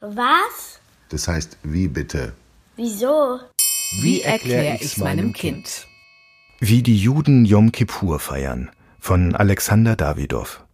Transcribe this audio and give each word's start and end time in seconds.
Was? 0.00 0.80
Das 1.10 1.28
heißt, 1.28 1.58
wie 1.62 1.86
bitte? 1.86 2.32
Wieso? 2.76 3.38
Wie 4.00 4.22
erkläre 4.22 4.78
ich's 4.80 4.96
meinem 4.96 5.34
Kind? 5.34 5.86
Wie 6.58 6.82
die 6.82 6.96
Juden 6.96 7.44
Yom 7.44 7.70
Kippur 7.70 8.18
feiern 8.18 8.70
von 8.98 9.34
Alexander 9.34 9.96
Dawidow. 9.96 10.64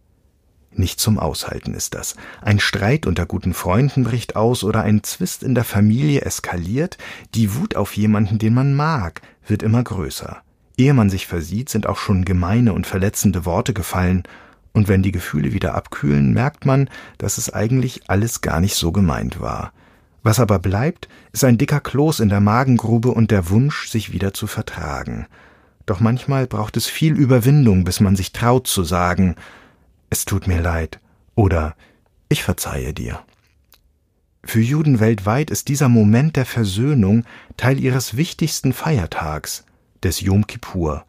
Nicht 0.71 1.01
zum 1.01 1.19
Aushalten 1.19 1.73
ist 1.73 1.93
das. 1.93 2.15
Ein 2.41 2.61
Streit 2.61 3.05
unter 3.05 3.25
guten 3.25 3.53
Freunden 3.53 4.05
bricht 4.05 4.37
aus 4.37 4.63
oder 4.63 4.83
ein 4.83 5.03
Zwist 5.03 5.43
in 5.43 5.55
der 5.55 5.65
Familie 5.65 6.21
eskaliert, 6.21 6.97
die 7.35 7.53
Wut 7.53 7.75
auf 7.75 7.97
jemanden, 7.97 8.39
den 8.39 8.53
man 8.53 8.75
mag, 8.75 9.21
wird 9.45 9.61
immer 9.61 9.83
größer. 9.83 10.41
Ehe 10.77 10.93
man 10.93 11.09
sich 11.09 11.27
versieht, 11.27 11.67
sind 11.67 11.85
auch 11.87 11.97
schon 11.97 12.23
gemeine 12.23 12.71
und 12.71 12.87
verletzende 12.87 13.43
Worte 13.43 13.73
gefallen, 13.73 14.23
und 14.77 14.87
wenn 14.87 15.01
die 15.01 15.11
Gefühle 15.11 15.53
wieder 15.53 15.73
abkühlen, 15.73 16.33
merkt 16.33 16.67
man, 16.67 16.87
dass 17.17 17.39
es 17.39 17.51
eigentlich 17.51 18.11
alles 18.11 18.41
gar 18.41 18.59
nicht 18.59 18.75
so 18.75 18.91
gemeint 18.91 19.41
war. 19.41 19.73
Was 20.21 20.39
aber 20.39 20.59
bleibt, 20.59 21.09
ist 21.31 21.43
ein 21.43 21.57
dicker 21.57 21.79
Kloß 21.79 22.19
in 22.19 22.29
der 22.29 22.41
Magengrube 22.41 23.09
und 23.09 23.31
der 23.31 23.49
Wunsch, 23.49 23.89
sich 23.89 24.11
wieder 24.13 24.35
zu 24.35 24.45
vertragen. 24.45 25.25
Doch 25.87 25.99
manchmal 25.99 26.45
braucht 26.45 26.77
es 26.77 26.85
viel 26.85 27.15
Überwindung, 27.15 27.85
bis 27.85 28.01
man 28.01 28.15
sich 28.15 28.33
traut 28.33 28.67
zu 28.67 28.83
sagen, 28.83 29.33
es 30.11 30.25
tut 30.25 30.45
mir 30.45 30.61
leid 30.61 30.99
oder 31.33 31.75
ich 32.29 32.43
verzeihe 32.43 32.93
dir. 32.93 33.19
Für 34.43 34.61
Juden 34.61 34.99
weltweit 34.99 35.49
ist 35.49 35.69
dieser 35.69 35.89
Moment 35.89 36.35
der 36.35 36.45
Versöhnung 36.45 37.23
Teil 37.57 37.79
ihres 37.79 38.15
wichtigsten 38.15 38.73
Feiertags, 38.73 39.65
des 40.03 40.21
Yom 40.21 40.45
Kippur. 40.45 41.03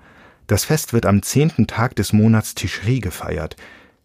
Das 0.48 0.64
Fest 0.64 0.94
wird 0.94 1.04
am 1.04 1.22
zehnten 1.22 1.66
Tag 1.66 1.94
des 1.94 2.14
Monats 2.14 2.54
Tischri 2.54 3.00
gefeiert. 3.00 3.56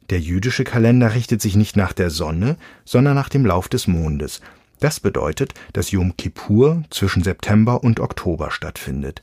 Der 0.09 0.19
jüdische 0.19 0.65
Kalender 0.65 1.15
richtet 1.15 1.41
sich 1.41 1.55
nicht 1.55 1.77
nach 1.77 1.93
der 1.93 2.09
Sonne, 2.09 2.57
sondern 2.83 3.15
nach 3.15 3.29
dem 3.29 3.45
Lauf 3.45 3.69
des 3.69 3.87
Mondes. 3.87 4.41
Das 4.81 4.99
bedeutet, 4.99 5.53
dass 5.71 5.91
Yom 5.91 6.17
Kippur 6.17 6.83
zwischen 6.89 7.23
September 7.23 7.81
und 7.81 8.01
Oktober 8.01 8.51
stattfindet. 8.51 9.21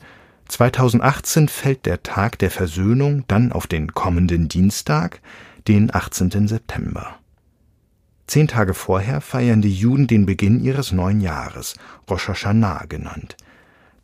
2018 0.48 1.48
fällt 1.48 1.84
der 1.84 2.02
Tag 2.02 2.38
der 2.38 2.50
Versöhnung 2.50 3.24
dann 3.28 3.52
auf 3.52 3.66
den 3.66 3.92
kommenden 3.92 4.48
Dienstag, 4.48 5.20
den 5.68 5.94
18. 5.94 6.48
September. 6.48 7.18
Zehn 8.26 8.48
Tage 8.48 8.72
vorher 8.72 9.20
feiern 9.20 9.60
die 9.60 9.74
Juden 9.74 10.06
den 10.06 10.24
Beginn 10.24 10.64
ihres 10.64 10.90
neuen 10.90 11.20
Jahres, 11.20 11.74
Rosh 12.08 12.28
Hashanah 12.28 12.86
genannt. 12.86 13.36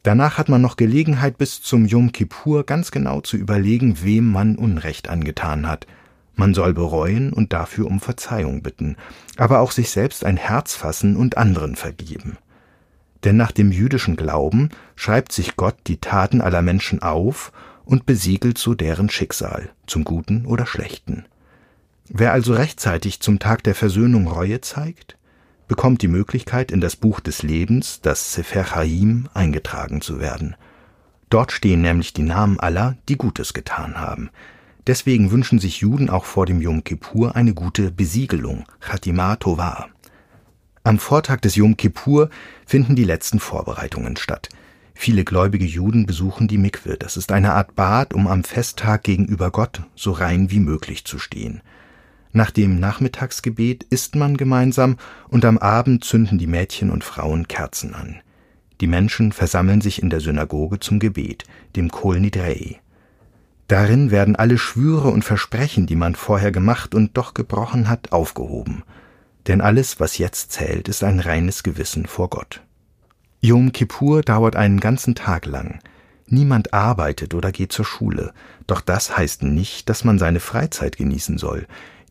Danach 0.06 0.38
hat 0.38 0.48
man 0.48 0.62
noch 0.62 0.76
Gelegenheit, 0.76 1.36
bis 1.36 1.62
zum 1.62 1.84
Yom 1.84 2.12
Kippur 2.12 2.64
ganz 2.64 2.92
genau 2.92 3.22
zu 3.22 3.36
überlegen, 3.36 4.04
wem 4.04 4.30
man 4.30 4.54
Unrecht 4.54 5.08
angetan 5.08 5.66
hat. 5.66 5.88
Man 6.36 6.54
soll 6.54 6.74
bereuen 6.74 7.32
und 7.32 7.52
dafür 7.52 7.88
um 7.88 7.98
Verzeihung 7.98 8.62
bitten, 8.62 8.94
aber 9.36 9.58
auch 9.58 9.72
sich 9.72 9.90
selbst 9.90 10.24
ein 10.24 10.36
Herz 10.36 10.76
fassen 10.76 11.16
und 11.16 11.36
anderen 11.36 11.74
vergeben. 11.74 12.38
Denn 13.24 13.36
nach 13.36 13.50
dem 13.50 13.72
jüdischen 13.72 14.14
Glauben 14.14 14.68
schreibt 14.94 15.32
sich 15.32 15.56
Gott 15.56 15.74
die 15.88 15.96
Taten 15.96 16.40
aller 16.40 16.62
Menschen 16.62 17.02
auf 17.02 17.50
und 17.84 18.06
besiegelt 18.06 18.58
so 18.58 18.74
deren 18.74 19.10
Schicksal, 19.10 19.70
zum 19.88 20.04
Guten 20.04 20.46
oder 20.46 20.66
Schlechten. 20.66 21.24
Wer 22.08 22.32
also 22.32 22.54
rechtzeitig 22.54 23.18
zum 23.18 23.40
Tag 23.40 23.64
der 23.64 23.74
Versöhnung 23.74 24.28
Reue 24.28 24.60
zeigt, 24.60 25.15
bekommt 25.68 26.02
die 26.02 26.08
Möglichkeit, 26.08 26.70
in 26.70 26.80
das 26.80 26.96
Buch 26.96 27.20
des 27.20 27.42
Lebens, 27.42 28.00
das 28.00 28.32
Sefer 28.32 28.64
Chaim, 28.64 29.28
eingetragen 29.34 30.00
zu 30.00 30.20
werden. 30.20 30.56
Dort 31.28 31.52
stehen 31.52 31.82
nämlich 31.82 32.12
die 32.12 32.22
Namen 32.22 32.60
aller, 32.60 32.96
die 33.08 33.16
Gutes 33.16 33.52
getan 33.52 33.98
haben. 33.98 34.30
Deswegen 34.86 35.32
wünschen 35.32 35.58
sich 35.58 35.80
Juden 35.80 36.08
auch 36.08 36.24
vor 36.24 36.46
dem 36.46 36.60
Yom 36.60 36.84
Kippur 36.84 37.34
eine 37.34 37.54
gute 37.54 37.90
Besiegelung, 37.90 38.64
Chatima 38.78 39.34
Tova. 39.36 39.88
Am 40.84 41.00
Vortag 41.00 41.40
des 41.40 41.56
Yom 41.56 41.76
Kippur 41.76 42.30
finden 42.64 42.94
die 42.94 43.02
letzten 43.02 43.40
Vorbereitungen 43.40 44.16
statt. 44.16 44.48
Viele 44.94 45.24
gläubige 45.24 45.66
Juden 45.66 46.06
besuchen 46.06 46.46
die 46.46 46.58
Mikwe. 46.58 46.96
Das 46.96 47.16
ist 47.16 47.32
eine 47.32 47.52
Art 47.54 47.74
Bad, 47.74 48.14
um 48.14 48.28
am 48.28 48.44
Festtag 48.44 49.02
gegenüber 49.02 49.50
Gott 49.50 49.82
so 49.96 50.12
rein 50.12 50.50
wie 50.52 50.60
möglich 50.60 51.04
zu 51.04 51.18
stehen. 51.18 51.60
Nach 52.36 52.50
dem 52.50 52.78
Nachmittagsgebet 52.78 53.84
isst 53.84 54.14
man 54.14 54.36
gemeinsam 54.36 54.98
und 55.28 55.46
am 55.46 55.56
Abend 55.56 56.04
zünden 56.04 56.36
die 56.36 56.46
Mädchen 56.46 56.90
und 56.90 57.02
Frauen 57.02 57.48
Kerzen 57.48 57.94
an. 57.94 58.16
Die 58.82 58.86
Menschen 58.86 59.32
versammeln 59.32 59.80
sich 59.80 60.02
in 60.02 60.10
der 60.10 60.20
Synagoge 60.20 60.78
zum 60.78 60.98
Gebet, 60.98 61.44
dem 61.76 61.90
Kol 61.90 62.20
Nidrei. 62.20 62.78
Darin 63.68 64.10
werden 64.10 64.36
alle 64.36 64.58
Schwüre 64.58 65.08
und 65.08 65.24
Versprechen, 65.24 65.86
die 65.86 65.96
man 65.96 66.14
vorher 66.14 66.52
gemacht 66.52 66.94
und 66.94 67.16
doch 67.16 67.32
gebrochen 67.32 67.88
hat, 67.88 68.12
aufgehoben. 68.12 68.82
Denn 69.46 69.62
alles, 69.62 69.98
was 69.98 70.18
jetzt 70.18 70.52
zählt, 70.52 70.88
ist 70.88 71.04
ein 71.04 71.20
reines 71.20 71.62
Gewissen 71.62 72.04
vor 72.04 72.28
Gott. 72.28 72.60
Yom 73.40 73.72
Kippur 73.72 74.20
dauert 74.20 74.56
einen 74.56 74.80
ganzen 74.80 75.14
Tag 75.14 75.46
lang. 75.46 75.78
Niemand 76.26 76.74
arbeitet 76.74 77.32
oder 77.32 77.50
geht 77.50 77.72
zur 77.72 77.86
Schule, 77.86 78.34
doch 78.66 78.82
das 78.82 79.16
heißt 79.16 79.42
nicht, 79.42 79.88
dass 79.88 80.04
man 80.04 80.18
seine 80.18 80.40
Freizeit 80.40 80.98
genießen 80.98 81.38
soll. 81.38 81.66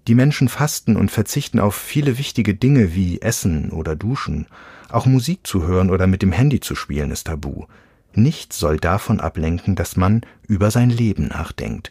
Die 0.08 0.16
Menschen 0.16 0.50
fasten 0.50 0.96
und 0.96 1.10
verzichten 1.10 1.60
auf 1.60 1.76
viele 1.76 2.18
wichtige 2.18 2.54
Dinge 2.54 2.94
wie 2.94 3.22
Essen 3.22 3.72
oder 3.72 3.96
Duschen. 3.96 4.46
Auch 4.90 5.08
Musik 5.08 5.48
zu 5.48 5.66
hören 5.66 5.90
oder 5.90 6.06
mit 6.06 6.22
dem 6.22 6.32
Handy 6.32 6.60
zu 6.60 6.76
spielen 6.76 7.10
ist 7.10 7.28
tabu. 7.28 7.66
Nichts 8.14 8.60
soll 8.60 8.78
davon 8.78 9.20
ablenken, 9.20 9.76
dass 9.76 9.98
man 9.98 10.22
über 10.48 10.70
sein 10.70 10.90
Leben 10.90 11.28
nachdenkt. 11.28 11.90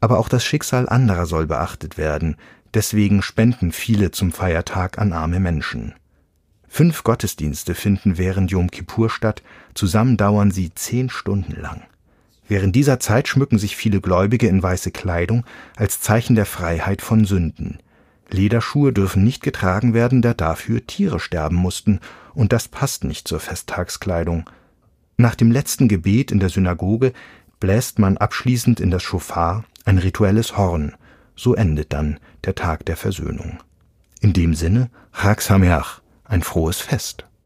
Aber 0.00 0.18
auch 0.18 0.28
das 0.28 0.44
Schicksal 0.44 0.88
anderer 0.88 1.26
soll 1.26 1.46
beachtet 1.46 1.98
werden. 1.98 2.36
Deswegen 2.74 3.22
spenden 3.22 3.72
viele 3.72 4.12
zum 4.12 4.30
Feiertag 4.30 4.98
an 4.98 5.12
arme 5.12 5.40
Menschen. 5.40 5.94
Fünf 6.68 7.02
Gottesdienste 7.02 7.74
finden 7.74 8.18
während 8.18 8.50
Yom 8.50 8.70
Kippur 8.70 9.10
statt, 9.10 9.42
zusammen 9.74 10.16
dauern 10.16 10.50
sie 10.50 10.72
zehn 10.74 11.10
Stunden 11.10 11.60
lang. 11.60 11.82
Während 12.48 12.74
dieser 12.74 12.98
Zeit 12.98 13.28
schmücken 13.28 13.58
sich 13.58 13.76
viele 13.76 14.00
Gläubige 14.00 14.48
in 14.48 14.62
weiße 14.62 14.90
Kleidung 14.90 15.44
als 15.76 16.00
Zeichen 16.00 16.34
der 16.34 16.46
Freiheit 16.46 17.02
von 17.02 17.26
Sünden. 17.26 17.78
Lederschuhe 18.30 18.92
dürfen 18.92 19.22
nicht 19.22 19.42
getragen 19.42 19.94
werden, 19.94 20.22
da 20.22 20.34
dafür 20.34 20.86
Tiere 20.86 21.20
sterben 21.20 21.56
mussten, 21.56 22.00
und 22.34 22.52
das 22.52 22.68
passt 22.68 23.04
nicht 23.04 23.28
zur 23.28 23.40
Festtagskleidung. 23.40 24.48
Nach 25.18 25.34
dem 25.34 25.50
letzten 25.50 25.88
Gebet 25.88 26.30
in 26.30 26.40
der 26.40 26.48
Synagoge 26.48 27.12
bläst 27.60 27.98
man 27.98 28.16
abschließend 28.16 28.80
in 28.80 28.90
das 28.90 29.02
Schofar, 29.02 29.64
ein 29.84 29.98
rituelles 29.98 30.56
Horn. 30.56 30.94
So 31.36 31.54
endet 31.54 31.92
dann 31.92 32.18
der 32.44 32.54
Tag 32.54 32.86
der 32.86 32.96
Versöhnung. 32.96 33.58
In 34.20 34.32
dem 34.32 34.54
Sinne, 34.54 34.90
Chag 35.12 35.42
Sameach, 35.42 36.00
ein 36.24 36.42
frohes 36.42 36.80
Fest. 36.80 37.27